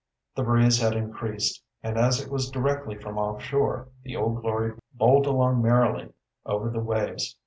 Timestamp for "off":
3.19-3.39